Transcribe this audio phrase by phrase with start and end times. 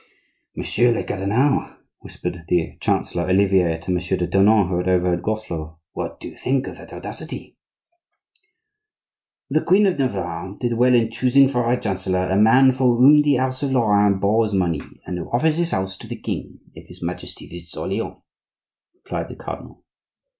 [0.55, 5.77] "Monsieur le cardinal," whispered the Chancellor Olivier to Monsieur de Tournon, who had overheard Groslot,
[5.91, 7.55] "what do you think of that audacity?"
[9.51, 13.21] "The Queen of Navarre did well in choosing for her chancellor a man from whom
[13.21, 16.87] the house of Lorraine borrows money, and who offers his house to the king, if
[16.87, 18.23] his Majesty visits Orleans,"
[18.95, 19.85] replied the cardinal.